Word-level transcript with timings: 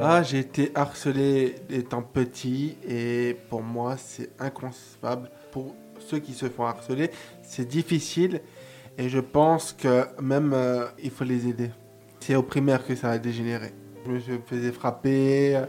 Ah, 0.00 0.22
j'ai 0.22 0.38
été 0.38 0.70
harcelé 0.76 1.56
étant 1.70 2.02
petit 2.02 2.76
et 2.88 3.36
pour 3.48 3.62
moi 3.62 3.96
c'est 3.96 4.30
inconcevable. 4.38 5.28
Pour 5.50 5.74
ceux 5.98 6.20
qui 6.20 6.34
se 6.34 6.48
font 6.48 6.66
harceler, 6.66 7.10
c'est 7.42 7.66
difficile 7.66 8.40
et 8.96 9.08
je 9.08 9.18
pense 9.18 9.72
que 9.72 10.06
même 10.22 10.52
euh, 10.54 10.86
il 11.02 11.10
faut 11.10 11.24
les 11.24 11.48
aider. 11.48 11.70
C'est 12.20 12.36
au 12.36 12.44
primaire 12.44 12.86
que 12.86 12.94
ça 12.94 13.10
a 13.10 13.18
dégénéré. 13.18 13.72
Je 14.06 14.32
me 14.34 14.38
faisais 14.46 14.70
frapper, 14.70 15.60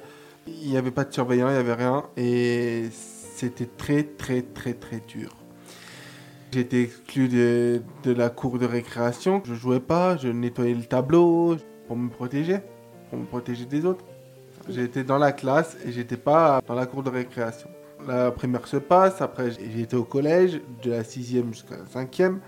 il 0.45 0.69
n'y 0.69 0.77
avait 0.77 0.91
pas 0.91 1.05
de 1.05 1.13
surveillant, 1.13 1.49
il 1.49 1.53
n'y 1.53 1.59
avait 1.59 1.73
rien 1.73 2.05
et 2.15 2.89
c'était 2.91 3.65
très 3.65 4.03
très 4.03 4.43
très 4.43 4.73
très 4.73 4.99
dur. 4.99 5.35
Été 6.53 6.83
exclu 6.83 7.29
de, 7.29 7.81
de, 8.03 8.11
la 8.11 8.29
cour 8.29 8.59
de 8.59 8.65
récréation. 8.65 9.41
Je 9.43 9.55
jouais 9.55 9.79
pas, 9.79 10.17
je 10.17 10.27
nettoyais 10.27 10.75
le 10.75 10.85
tableau 10.85 11.57
pour 11.87 11.95
me 11.97 12.09
protéger, 12.09 12.59
pour 13.09 13.17
me 13.17 13.25
protéger 13.25 13.65
des 13.65 13.85
autres. 13.85 14.05
J'étais 14.69 15.03
dans 15.03 15.17
la 15.17 15.31
classe 15.31 15.77
et 15.85 15.91
j'étais 15.91 16.17
pas 16.17 16.61
dans 16.65 16.75
la 16.75 16.85
cour 16.85 17.03
de 17.03 17.09
récréation. 17.09 17.69
La 18.07 18.31
primaire 18.31 18.67
se 18.67 18.77
passe, 18.77 19.21
après 19.21 19.49
été 19.53 19.95
au 19.95 20.03
collège, 20.03 20.61
de 20.83 20.91
la 20.91 21.03
sixième 21.03 21.53
jusqu'à 21.53 21.77
la 21.77 21.85
cinquième. 21.85 22.39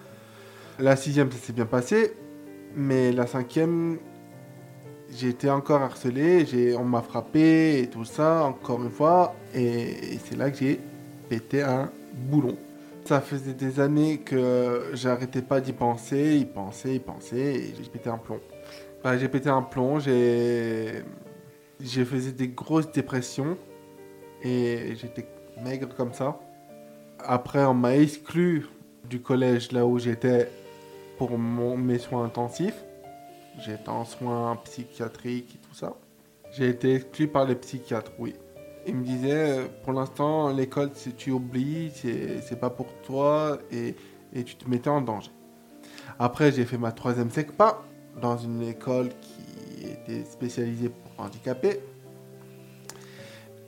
La 0.79 0.95
sixième, 0.95 1.31
ça 1.31 1.37
s'est 1.37 1.53
bien 1.53 1.65
passé, 1.65 2.13
mais 2.75 3.11
la 3.11 3.27
cinquième, 3.27 3.97
j'ai 5.09 5.29
été 5.29 5.49
encore 5.49 5.81
harcelé, 5.81 6.75
on 6.77 6.85
m'a 6.85 7.01
frappé 7.01 7.81
et 7.81 7.87
tout 7.87 8.05
ça, 8.05 8.43
encore 8.43 8.81
une 8.81 8.89
fois, 8.89 9.35
et 9.53 10.17
c'est 10.23 10.37
là 10.37 10.49
que 10.49 10.57
j'ai 10.57 10.79
pété 11.27 11.63
un 11.63 11.91
boulon. 12.13 12.55
Ça 13.05 13.19
faisait 13.19 13.53
des 13.53 13.79
années 13.79 14.19
que 14.19 14.91
j'arrêtais 14.93 15.41
pas 15.41 15.59
d'y 15.59 15.73
penser, 15.73 16.37
y 16.37 16.45
penser, 16.45 16.95
y 16.95 16.99
penser, 16.99 17.37
et 17.37 17.75
j'ai 17.75 17.89
pété 17.89 18.09
un 18.09 18.17
plomb. 18.17 18.39
Bah, 19.03 19.17
j'ai 19.17 19.27
pété 19.27 19.49
un 19.49 19.63
plomb, 19.63 19.99
j'ai. 19.99 21.03
J'ai 21.83 22.05
faisais 22.05 22.31
des 22.31 22.49
grosses 22.49 22.91
dépressions, 22.91 23.57
et 24.43 24.95
j'étais 24.95 25.27
maigre 25.63 25.89
comme 25.95 26.13
ça. 26.13 26.39
Après, 27.19 27.63
on 27.65 27.73
m'a 27.73 27.95
exclu 27.97 28.67
du 29.09 29.21
collège 29.21 29.71
là 29.71 29.85
où 29.85 29.99
j'étais 29.99 30.49
pour 31.17 31.37
mes 31.37 31.99
soins 31.99 32.25
intensifs. 32.25 32.83
J'étais 33.59 33.89
en 33.89 34.05
soins 34.05 34.55
psychiatriques 34.63 35.55
et 35.55 35.67
tout 35.67 35.75
ça. 35.75 35.93
J'ai 36.51 36.69
été 36.69 36.95
exclu 36.95 37.27
par 37.27 37.45
les 37.45 37.55
psychiatres, 37.55 38.11
oui. 38.17 38.35
Il 38.87 38.95
me 38.95 39.05
disait, 39.05 39.59
euh, 39.59 39.67
pour 39.83 39.93
l'instant, 39.93 40.49
l'école, 40.51 40.89
si 40.95 41.13
tu 41.13 41.31
oublies, 41.31 41.91
c'est 41.93 42.59
pas 42.59 42.71
pour 42.71 42.87
toi 43.03 43.59
et, 43.71 43.95
et, 44.33 44.43
tu 44.43 44.55
te 44.55 44.67
mettais 44.67 44.89
en 44.89 45.01
danger. 45.01 45.29
Après, 46.17 46.51
j'ai 46.51 46.65
fait 46.65 46.79
ma 46.79 46.91
troisième 46.91 47.29
SECPA 47.29 47.83
dans 48.19 48.37
une 48.37 48.63
école 48.63 49.09
qui 49.21 49.85
était 49.85 50.25
spécialisée 50.25 50.89
pour 50.89 51.10
handicapés. 51.21 51.79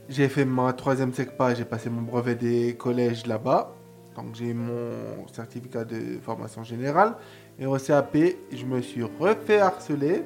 J'ai 0.09 0.27
fait 0.27 0.45
ma 0.45 0.73
troisième 0.73 1.13
SECPA, 1.13 1.55
j'ai 1.55 1.65
passé 1.65 1.89
mon 1.89 2.01
brevet 2.01 2.35
des 2.35 2.75
collèges 2.75 3.25
là-bas. 3.25 3.73
Donc 4.15 4.35
j'ai 4.35 4.53
mon 4.53 5.27
certificat 5.31 5.85
de 5.85 6.19
formation 6.21 6.63
générale. 6.63 7.15
Et 7.57 7.65
au 7.65 7.77
CAP, 7.77 8.17
je 8.51 8.65
me 8.65 8.81
suis 8.81 9.03
refait 9.03 9.59
harceler, 9.59 10.23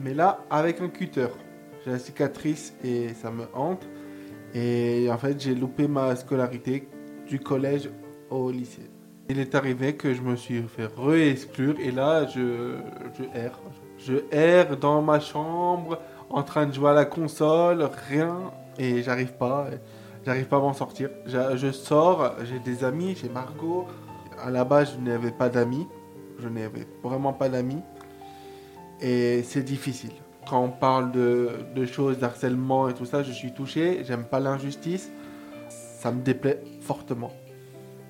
mais 0.00 0.14
là 0.14 0.44
avec 0.50 0.80
un 0.80 0.88
cutter. 0.88 1.28
J'ai 1.84 1.92
la 1.92 1.98
cicatrice 1.98 2.74
et 2.82 3.14
ça 3.14 3.30
me 3.30 3.44
hante. 3.54 3.86
Et 4.54 5.08
en 5.10 5.18
fait, 5.18 5.40
j'ai 5.40 5.54
loupé 5.54 5.86
ma 5.88 6.16
scolarité 6.16 6.88
du 7.26 7.38
collège 7.38 7.90
au 8.30 8.50
lycée. 8.50 8.90
Il 9.30 9.38
est 9.38 9.54
arrivé 9.54 9.94
que 9.94 10.14
je 10.14 10.22
me 10.22 10.36
suis 10.36 10.62
fait 10.62 10.86
re-exclure 10.86 11.78
et 11.78 11.90
là, 11.90 12.26
je 12.26 12.76
erre. 13.34 13.60
Je 13.98 14.14
erre 14.30 14.76
dans 14.76 15.02
ma 15.02 15.20
chambre, 15.20 15.98
en 16.38 16.42
train 16.42 16.66
de 16.66 16.72
jouer 16.72 16.90
à 16.90 16.94
la 16.94 17.04
console, 17.04 17.88
rien, 18.08 18.52
et 18.78 19.02
j'arrive 19.02 19.32
pas. 19.32 19.66
J'arrive 20.24 20.46
pas 20.46 20.56
à 20.56 20.60
m'en 20.60 20.72
sortir. 20.72 21.10
Je, 21.26 21.72
sors, 21.72 22.34
j'ai 22.44 22.58
des 22.58 22.84
amis, 22.84 23.16
j'ai 23.20 23.28
Margot. 23.28 23.86
À 24.40 24.50
la 24.50 24.64
base, 24.64 24.94
je 24.94 25.00
n'avais 25.00 25.30
pas 25.30 25.48
d'amis. 25.48 25.86
Je 26.38 26.48
n'avais 26.48 26.86
vraiment 27.02 27.32
pas 27.32 27.48
d'amis. 27.48 27.82
Et 29.00 29.42
c'est 29.42 29.62
difficile 29.62 30.12
quand 30.48 30.62
on 30.64 30.70
parle 30.70 31.12
de, 31.12 31.84
choses, 31.84 32.18
d'harcèlement 32.18 32.88
et 32.88 32.94
tout 32.94 33.04
ça, 33.04 33.22
je 33.22 33.32
suis 33.32 33.52
touché, 33.52 34.02
j'aime 34.04 34.24
pas 34.24 34.40
l'injustice, 34.40 35.10
ça 35.68 36.10
me 36.10 36.22
déplaît 36.22 36.62
fortement. 36.80 37.32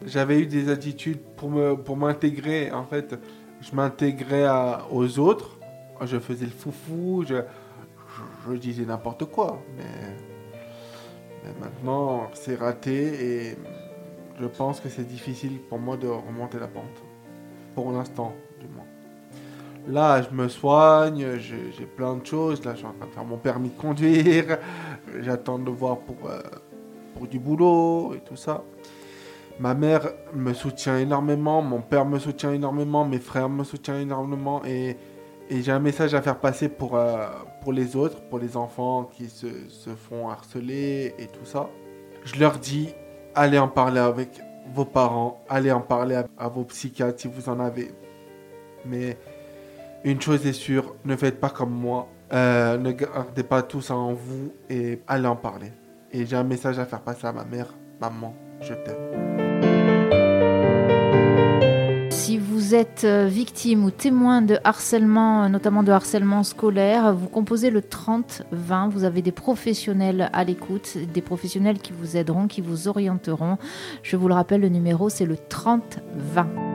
J'avais 0.07 0.39
eu 0.39 0.47
des 0.47 0.69
attitudes 0.69 1.19
pour 1.37 1.51
pour 1.85 1.97
m'intégrer, 1.97 2.71
en 2.71 2.85
fait, 2.85 3.19
je 3.61 3.75
m'intégrais 3.75 4.47
aux 4.93 5.19
autres, 5.19 5.59
je 6.05 6.19
faisais 6.19 6.47
le 6.47 6.53
foufou, 6.53 7.25
je, 7.29 7.43
je, 8.47 8.53
disais 8.55 8.85
n'importe 8.85 9.25
quoi, 9.27 9.63
mais, 9.77 9.85
maintenant 11.61 12.29
c'est 12.35 12.57
raté 12.57 12.93
et 12.93 13.57
je 14.41 14.47
pense 14.47 14.81
que 14.81 14.89
c'est 14.89 15.07
difficile 15.07 15.59
pour 15.69 15.79
moi 15.79 15.97
de 15.97 16.07
remonter 16.07 16.59
la 16.59 16.69
pente, 16.69 17.03
pour 17.75 17.91
l'instant 17.93 18.35
du 18.61 18.67
moins. 18.69 18.85
Là, 19.87 20.21
je 20.21 20.31
me 20.35 20.49
soigne, 20.49 21.39
j'ai 21.39 21.87
plein 21.87 22.17
de 22.17 22.27
choses. 22.27 22.63
Là, 22.63 22.73
je 22.73 22.79
suis 22.79 22.87
en 22.87 22.93
train 22.93 23.07
de 23.07 23.11
faire 23.11 23.25
mon 23.25 23.39
permis 23.39 23.71
de 23.71 23.79
conduire. 23.79 24.59
J'attends 25.21 25.59
de 25.59 25.71
voir 25.71 26.01
pour, 26.01 26.29
euh, 26.29 26.41
pour 27.15 27.27
du 27.27 27.39
boulot 27.39 28.13
et 28.15 28.21
tout 28.21 28.37
ça. 28.37 28.65
Ma 29.59 29.75
mère 29.75 30.09
me 30.35 30.53
soutient 30.53 30.99
énormément, 30.99 31.63
mon 31.63 31.81
père 31.81 32.05
me 32.05 32.19
soutient 32.21 32.53
énormément, 32.53 33.05
mes 33.05 33.19
frères 33.19 33.49
me 33.49 33.65
soutiennent 33.65 34.03
énormément 34.03 34.63
et, 34.65 34.97
et 35.51 35.63
j'ai 35.63 35.73
un 35.73 35.79
message 35.79 36.15
à 36.15 36.23
faire 36.23 36.39
passer 36.39 36.69
pour, 36.69 36.97
euh, 36.97 37.27
pour 37.63 37.73
les 37.73 37.97
autres, 37.97 38.21
pour 38.23 38.39
les 38.39 38.57
enfants 38.57 39.05
qui 39.05 39.29
se, 39.29 39.47
se, 39.69 39.91
font 39.91 40.29
harceler 40.29 41.15
et 41.19 41.27
tout 41.27 41.45
ça. 41.45 41.69
Je 42.25 42.39
leur 42.39 42.59
dis, 42.59 42.95
allez 43.35 43.59
en 43.59 43.69
parler 43.69 44.01
avec 44.01 44.41
vos 44.75 44.85
parents, 44.85 45.43
allez 45.49 45.73
en 45.73 45.81
parler 45.81 46.23
à, 46.37 46.49
vos 46.49 46.65
psychiatres 46.65 47.21
si 47.21 47.29
vous 47.29 47.49
en 47.49 47.61
avez. 47.61 47.91
Mais 48.85 49.17
une 50.05 50.21
chose 50.21 50.47
est 50.47 50.53
sûre, 50.53 50.95
ne 51.05 51.17
faites 51.17 51.41
pas 51.41 51.51
comme 51.51 51.73
moi. 51.73 52.09
Euh, 52.33 52.77
ne 52.77 52.93
gardez 52.93 53.43
pas 53.43 53.63
tout 53.63 53.81
ça 53.81 53.97
en 53.97 54.13
vous 54.13 54.53
et 54.69 55.01
allez 55.07 55.27
en 55.27 55.37
parler. 55.37 55.73
Et 56.13 56.27
j'ai 56.27 56.37
un 56.37 56.45
message 56.45 56.79
à 56.79 56.85
faire 56.85 57.01
passer 57.01 57.27
à 57.27 57.33
ma 57.33 57.45
mère. 57.45 57.75
Maman, 58.01 58.35
je 58.61 58.75
t'aime. 58.75 59.48
Vous 62.69 62.75
êtes 62.75 63.05
euh, 63.05 63.29
victime 63.31 63.83
ou 63.87 63.91
témoin 63.91 64.43
de 64.43 64.59
harcèlement, 64.63 65.45
euh, 65.45 65.49
notamment 65.49 65.83
de 65.83 65.91
harcèlement 65.91 66.43
scolaire, 66.43 67.15
vous 67.15 67.27
composez 67.27 67.71
le 67.71 67.81
30-20. 67.81 68.91
Vous 68.91 69.05
avez 69.05 69.23
des 69.23 69.33
professionnels 69.33 70.29
à 70.35 70.45
l'écoute, 70.45 70.99
des 71.15 71.23
professionnels 71.23 71.79
qui 71.79 71.95
vous 71.95 72.19
aideront, 72.19 72.47
qui 72.47 72.61
vous 72.61 72.87
orienteront. 72.87 73.57
Je 74.03 74.19
vous 74.19 74.29
le 74.29 74.35
rappelle, 74.35 74.61
le 74.61 74.69
numéro, 74.69 75.09
c'est 75.09 75.25
le 75.25 75.37
30-20. 75.37 76.68